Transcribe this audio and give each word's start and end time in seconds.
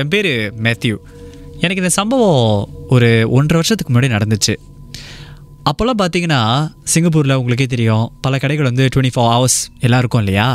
என் 0.00 0.10
பேர் 0.14 0.30
மேத்யூ. 0.64 0.94
எனக்கு 1.60 1.82
இந்த 1.82 1.92
சம்பவம் 1.98 2.68
ஒரு 2.94 3.08
ஒன்றரை 3.36 3.58
வருஷத்துக்கு 3.60 3.92
முன்னாடி 3.94 4.08
நடந்துச்சு. 4.16 4.54
அப்போல்லாம் 5.68 6.00
பார்த்தீங்கன்னா 6.02 6.40
சிங்கப்பூரில் 6.92 7.38
உங்களுக்கே 7.40 7.66
தெரியும் 7.74 8.06
பல 8.24 8.38
கடைகள் 8.42 8.68
வந்து 8.70 8.84
டுவெண்ட்டி 8.94 9.12
ஃபோர் 9.14 9.30
ஹவர்ஸ் 9.34 9.60
எல்லாம் 9.80 10.02
இருக்கும் 10.02 10.22
இல்லையா? 10.24 10.48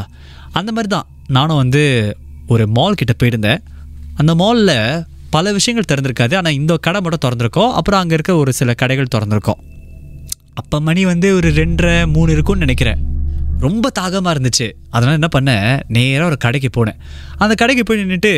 அந்த 0.59 0.70
மாதிரி 0.72 0.90
தான் 0.94 1.08
நானும் 1.38 1.62
வந்து 1.63 1.84
ஒரு 2.48 2.63
மால் 2.77 2.99
கிட்டே 2.99 3.16
போயிருந்தேன். 3.22 3.62
அந்த 4.16 4.32
மாலில் 4.41 4.76
பல 5.35 5.52
விஷயங்கள் 5.58 5.90
திறந்திருக்காது. 5.91 6.34
ஆனால் 6.40 6.58
இந்த 6.60 6.73
கடை 6.85 7.02
மட்டும் 7.02 7.23
திறந்திருக்கோம். 7.26 7.71
அப்புறம் 7.80 7.99
அங்கே 7.99 8.13
இருக்க 8.13 8.35
ஒரு 8.35 8.54
சில 8.60 8.73
கடைகள் 8.73 9.13
திறந்திருக்கோம். 9.16 9.60
அப்போ 10.54 10.80
மணி 10.87 11.04
வந்து 11.05 11.27
ஒரு 11.35 11.49
ரெண்டரை 11.60 11.96
மூணு 12.15 12.32
இருக்கும்னு 12.32 12.65
நினைக்கிறேன். 12.65 13.02
ரொம்ப 13.65 13.90
தாகமாக 13.90 14.34
இருந்துச்சு. 14.35 14.68
அதனால் 14.90 15.18
என்ன 15.20 15.30
பண்ணேன் 15.35 15.80
நேராக 15.87 16.30
ஒரு 16.30 16.37
கடைக்கு 16.46 16.70
போனேன். 16.77 16.99
அந்த 17.37 17.54
கடைக்கு 17.62 17.84
போய் 17.84 18.02
நின்றுட்டு 18.04 18.34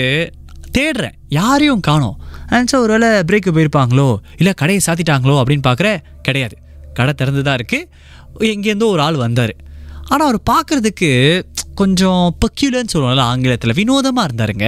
தேடுறேன். 0.77 1.16
யாரையும் 1.29 1.79
காணோம். 1.79 2.17
நினச்சா 2.52 2.77
ஒரு 2.85 2.91
வேளை 2.93 3.09
பிரேக்கு 3.29 3.52
போயிருப்பாங்களோ 3.55 4.07
இல்லை 4.38 4.53
கடையை 4.53 4.81
சாத்திட்டாங்களோ 4.88 5.35
அப்படின்னு 5.41 5.65
பார்க்குற 5.69 5.97
கிடையாது. 6.21 6.55
கடை 6.93 7.13
திறந்து 7.13 7.43
தான் 7.43 7.57
இருக்குது 7.59 7.88
எங்கேருந்தோ 8.53 8.88
ஒரு 8.95 9.02
ஆள் 9.02 9.15
வந்தார். 9.15 9.53
ஆனால் 10.09 10.27
அவர் 10.27 10.39
பார்க்குறதுக்கு 10.52 11.09
கொஞ்சம் 11.75 12.23
பக்யூலன்னு 12.41 12.91
சொல்லுவாங்கல்ல 12.93 13.23
ஆங்கிலத்தில். 13.31 13.73
வினோதமாக 13.73 14.27
இருந்தாருங்க. 14.30 14.67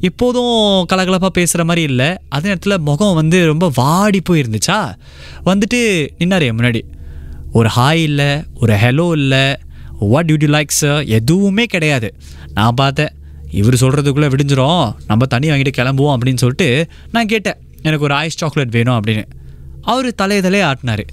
எப்போதும் 0.00 0.86
கலகலப்பாக 0.92 1.32
பேசுகிற 1.38 1.64
மாதிரி 1.64 1.82
இல்லை. 1.90 2.08
அதே 2.28 2.46
நேரத்தில் 2.48 2.84
முகம் 2.88 3.14
வந்து 3.14 3.46
ரொம்ப 3.46 3.70
வாடி 3.74 4.20
போயிருந்துச்சா? 4.28 4.78
வந்துட்டு 5.44 5.80
நின்னார் 6.18 6.46
என் 6.48 6.58
முன்னாடி. 6.60 6.82
ஒரு 7.52 7.68
ஹாய் 7.76 8.02
இல்லை 8.08 8.30
ஒரு 8.60 8.74
ஹலோ 8.82 9.06
இல்லை. 9.12 9.44
வாட் 10.12 10.28
டியூ 10.30 10.50
லைக் 10.56 10.78
சார் 10.80 11.04
எதுவுமே 11.18 11.64
கிடையாது. 11.64 12.14
நான் 12.54 12.74
பார்த்தேன். 12.74 13.12
இவர் 13.56 13.74
சொல்கிறதுக்குள்ளே 13.74 14.28
விடிஞ்சிரும். 14.28 14.92
நம்ம 15.06 15.26
தண்ணி 15.26 15.48
வாங்கிட்டு 15.48 15.72
கிளம்புவோம் 15.76 16.14
அப்படின்னு 16.14 16.36
சொல்லிட்டு 16.36 16.68
நான் 17.12 17.26
கேட்டேன். 17.26 17.56
எனக்கு 17.82 18.04
ஒரு 18.04 18.14
ஐஸ் 18.14 18.36
சாக்லேட் 18.36 18.70
வேணும் 18.70 19.00
அப்படின்னு. 19.00 19.24
அவர் 19.82 20.14
தலையை 20.14 20.44
தலையே 20.44 20.64
ஆட்டினார். 20.64 21.04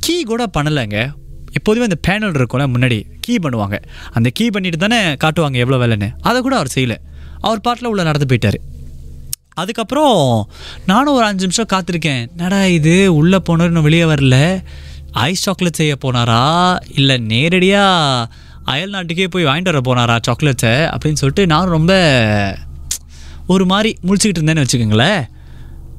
கீ 0.00 0.22
கூட 0.22 0.50
பண்ணலைங்க. 0.58 1.12
எப்போதுமே 1.52 1.86
அந்த 1.86 1.98
பேனல் 2.08 2.30
இருக்கும்ல 2.30 2.66
முன்னாடி 2.76 3.02
கீ 3.20 3.36
பண்ணுவாங்க. 3.36 3.78
அந்த 4.12 4.30
கீ 4.32 4.50
பண்ணிட்டு 4.50 4.78
தானே 4.78 5.00
காட்டுவாங்க 5.12 5.54
எவ்வளோ 5.54 5.86
வேலைன்னு. 5.86 6.12
அதை 6.20 6.40
கூட 6.40 6.54
அவர் 6.54 6.72
செய்யலை. 6.74 6.96
அவர் 7.40 7.60
பாட்டில் 7.60 7.88
உள்ளே 7.88 8.02
நடந்து 8.02 8.26
போயிட்டார். 8.28 8.60
அதுக்கப்புறம் 9.54 10.50
நானும் 10.86 11.14
ஒரு 11.14 11.24
அஞ்சு 11.24 11.40
நிமிஷம் 11.40 11.66
காத்திருக்கேன். 11.72 12.26
நடா 12.36 12.66
இது? 12.66 13.14
உள்ளே 13.14 13.38
போனோர் 13.48 13.64
இன்னும் 13.64 13.82
வெளியே 13.82 14.02
வரல. 14.02 14.62
ஐஸ் 15.10 15.40
சாக்லேட் 15.40 15.72
செய்ய 15.72 15.96
போனாரா? 16.04 16.76
இல்லை 16.94 17.18
நேரடியாக 17.18 18.34
அயல் 18.64 18.90
நாட்டுக்கே 18.90 19.28
போய் 19.28 19.44
வாங்கிட்டு 19.44 19.80
வர 19.80 19.80
போனாரா 19.80 20.18
சாக்லேட்ஸை 20.28 20.74
அப்படின்னு 20.94 21.20
சொல்லிட்டு 21.22 21.46
நானும் 21.46 21.70
ரொம்ப 21.70 21.92
ஒரு 23.46 23.66
மாதிரி 23.66 23.98
முழிச்சுக்கிட்டு 24.02 24.38
இருந்தேன்னு 24.38 24.64
வச்சுக்கோங்களேன். 24.64 25.26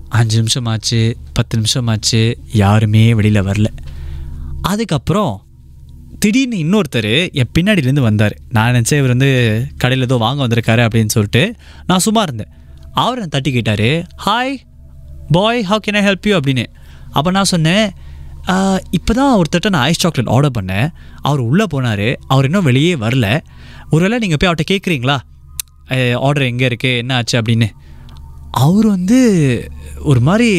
அஞ்சு 0.09 0.37
நிமிஷம் 0.37 0.65
ஆச்சு 0.65 1.17
பத்து 1.33 1.55
நிமிஷம் 1.55 1.87
ஆச்சு 1.87 2.37
யாருமே 2.53 3.13
வெளியில் 3.13 3.43
வரல. 3.43 3.65
அதுக்கப்புறம் 4.61 5.45
திடீர்னு 6.19 6.57
இன்னொருத்தர் 6.57 7.31
என் 7.33 7.49
பின்னாடியிலேருந்து 7.59 7.99
வந்தார். 7.99 8.37
நான் 8.49 8.73
நினச்சேன் 8.73 8.97
இவர் 8.97 9.07
வந்து 9.07 9.31
கடையில் 9.77 10.05
ஏதோ 10.05 10.15
வாங்க 10.15 10.47
வந்திருக்காரு 10.47 10.87
அப்படின்னு 10.87 11.15
சொல்லிட்டு 11.15 11.55
நான் 11.87 11.99
சும்மா 11.99 12.21
இருந்தேன். 12.21 12.51
அவர் 12.93 13.13
என்னை 13.13 13.27
தட்டி 13.27 13.51
கேட்டார் 13.51 13.87
hi 14.25 14.55
boy 15.31 15.65
how 15.69 15.77
can 15.87 16.01
I 16.01 16.03
help 16.05 16.27
you 16.27 16.39
அப்படின்னு. 16.39 16.65
அப்போ 17.11 17.31
நான் 17.31 17.43
சொன்னேன் 17.43 17.91
இப்போ 18.97 19.11
தான் 19.19 19.35
ஒருத்தட்ட 19.39 19.69
நான் 19.73 19.85
ஐஸ் 19.91 20.01
சாக்லேட் 20.03 20.31
ஆர்டர் 20.35 20.55
பண்ணேன். 20.57 20.87
அவர் 21.27 21.41
உள்ளே 21.49 21.65
போனார். 21.73 22.07
அவர் 22.33 22.47
இன்னும் 22.47 22.67
வெளியே 22.69 22.95
வரல. 23.03 23.27
ஒருவேளை 23.93 24.17
நீங்கள் 24.23 24.39
போய் 24.41 24.49
அவர்கிட்ட 24.49 24.73
கேட்குறீங்களா 24.73 25.17
ஆர்டர் 26.25 26.49
எங்கே 26.51 26.67
இருக்குது 26.71 26.99
என்ன 27.01 27.15
ஆச்சு 27.19 27.35
அப்படின்னு. 27.39 27.67
அவர் 28.65 28.87
வந்து 28.95 29.19
ஒரு 30.11 30.19
மாதிரி 30.27 30.49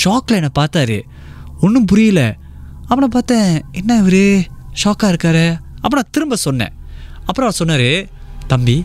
ஷாக்கில் 0.00 0.38
என்னை 0.40 0.52
பார்த்தாரு. 0.60 0.98
ஒன்றும் 1.66 1.88
புரியல. 1.92 2.22
அப்புறம் 2.90 3.14
பார்த்தேன் 3.16 3.50
என்ன 3.80 3.98
இவர்? 4.02 4.22
ஷாக்காக 4.82 5.12
இருக்காரு. 5.12 5.46
அப்புறம் 5.82 6.00
நான் 6.02 6.14
திரும்ப 6.16 6.36
சொன்னேன். 6.46 6.74
அப்புறம் 7.28 7.48
அவர் 7.48 7.60
சொன்னார் 7.62 7.90
தம்பி 8.52 8.76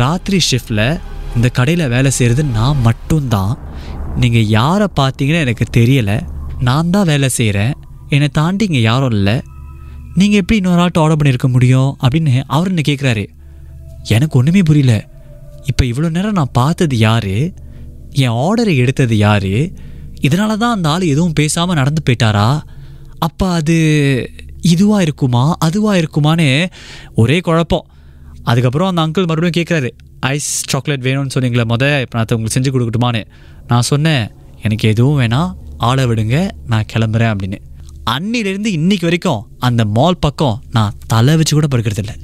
ராத்திரி 0.00 0.38
ஷிஃப்டில் 0.50 0.86
இந்த 1.36 1.48
கடையில் 1.58 1.92
வேலை 1.94 2.10
செய்கிறது 2.10 2.44
நான் 2.58 2.84
மட்டும்தான். 2.88 3.54
நீங்கள் 4.22 4.50
யாரை 4.58 4.86
பார்த்தீங்கன்னு 5.00 5.44
எனக்கு 5.46 5.66
தெரியலை. 5.78 6.18
நான் 6.66 6.90
தான் 6.94 7.08
வேலை 7.10 7.28
செய்கிறேன் 7.28 7.74
என்னை 8.14 8.28
தாண்டி 8.38 8.64
இங்கே 8.68 8.80
யாரும் 8.80 9.14
இல்லை. 9.16 9.34
நீங்கள் 10.18 10.40
எப்படி 10.40 10.56
இன்னொரு 10.60 10.80
ஆட்டோ 10.84 11.00
ஆர்டர் 11.02 11.18
பண்ணியிருக்க 11.18 11.48
முடியும்? 11.56 11.90
அப்படின்னு 12.04 12.42
அவர் 12.46 12.70
என்ன 12.72 12.82
கேட்குறாரு 12.88 13.24
எனக்கு 14.14 14.38
ஒன்றுமே 14.38 14.62
புரியல. 14.70 14.94
இப்போ 15.70 15.82
இவ்வளோ 15.84 16.08
நேரம் 16.16 16.38
நான் 16.40 16.56
பார்த்தது 16.60 16.96
யார்? 16.98 17.34
என் 18.24 18.36
ஆர்டரை 18.44 18.74
எடுத்தது 18.82 19.16
யார்? 19.16 19.52
இதனால 20.26 20.56
தான் 20.62 20.74
அந்த 20.76 20.88
ஆள் 20.88 21.10
எதுவும் 21.12 21.36
பேசாமல் 21.40 21.78
நடந்து 21.80 22.02
போயிட்டாரா? 22.06 22.48
அப்போ 23.26 23.46
அது 23.58 23.76
இதுவாக 24.72 25.04
இருக்குமா? 25.06 25.44
அதுவாக 25.66 26.00
இருக்குமான்னு 26.02 26.48
ஒரே 27.14 27.38
குழப்பம். 27.40 27.86
அதுக்கப்புறம் 28.50 28.90
அந்த 28.90 29.02
அங்கிள் 29.06 29.30
மறுபடியும் 29.30 29.58
கேட்குறாரு 29.58 29.90
ஐஸ் 30.32 30.50
சாக்லேட் 30.72 31.06
வேணும்னு 31.08 31.34
சொன்னீங்களே 31.34 31.66
முத 31.72 31.84
இப்போ 32.02 32.14
நான் 32.16 32.26
அதை 32.26 32.36
உங்களுக்கு 32.36 32.56
செஞ்சு 32.56 32.72
கொடுக்கட்டுமான்னு. 32.74 33.22
நான் 33.70 33.88
சொன்னேன் 33.92 34.24
எனக்கு 34.62 34.88
எதுவும் 34.88 35.18
வேணாம். 35.20 35.50
ஆளை 35.78 36.04
விடுங்க 36.04 36.50
நான் 36.66 36.84
கிளம்புறேன் 36.92 37.32
அப்படின்னு. 37.32 37.58
அன்னிலேருந்து 38.10 38.66
இன்னைக்கு 38.66 39.06
வரைக்கும் 39.06 39.48
அந்த 39.58 39.84
மால் 39.84 40.16
பக்கம் 40.16 40.62
நான் 40.70 40.94
தலை 41.06 41.36
வச்சு 41.36 41.54
கூட 41.54 41.66
படுக்கிறதில்ல 41.66 42.14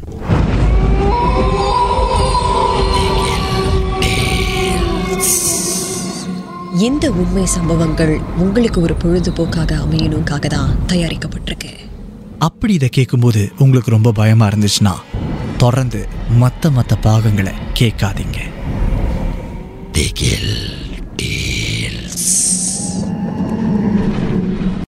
இந்த 6.79 7.11
உண்மை 7.11 7.47
சம்பவங்கள் 7.47 8.21
உங்களுக்கு 8.37 8.81
ஒரு 8.81 8.95
பொழுதுபோக்காக 9.05 9.77
அமையணுக்காக 9.85 10.47
தான் 10.47 10.79
தயாரிக்கப்பட்டிருக்கு. 10.87 11.71
அப்படி 12.39 12.75
இதை 12.75 12.89
கேட்கும்போது 12.89 13.53
உங்களுக்கு 13.59 13.91
ரொம்ப 13.91 14.13
பயமாக 14.13 14.57
இருந்துச்சுன்னா 14.57 14.95
தொடர்ந்து 15.57 16.09
மற்ற 16.29 16.71
மற்ற 16.71 16.97
பாகங்களை 16.97 17.53
கேட்காதீங்க. 17.81 18.39
திகில் 19.93 20.83